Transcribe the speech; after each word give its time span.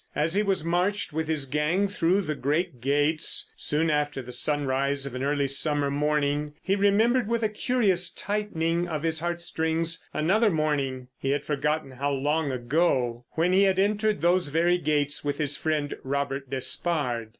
As 0.15 0.33
he 0.33 0.41
was 0.41 0.65
marched 0.65 1.13
with 1.13 1.27
his 1.27 1.45
gang 1.45 1.87
through 1.87 2.21
the 2.21 2.33
great 2.33 2.81
gates 2.81 3.53
soon 3.55 3.91
after 3.91 4.23
the 4.23 4.31
sunrise 4.31 5.05
of 5.05 5.13
an 5.13 5.21
early 5.23 5.47
summer 5.47 5.91
morning 5.91 6.53
he 6.63 6.73
remembered 6.75 7.27
with 7.27 7.43
a 7.43 7.49
curious 7.49 8.09
tightening 8.09 8.87
of 8.87 9.03
his 9.03 9.19
heart 9.19 9.43
strings 9.43 10.03
another 10.11 10.49
morning—he 10.49 11.29
had 11.29 11.45
forgotten 11.45 11.91
how 11.91 12.11
long 12.13 12.51
ago—when 12.51 13.53
he 13.53 13.61
had 13.61 13.77
entered 13.77 14.21
those 14.21 14.47
very 14.47 14.79
gates 14.79 15.23
with 15.23 15.37
his 15.37 15.55
friend 15.55 15.93
Robert 16.03 16.49
Despard. 16.49 17.29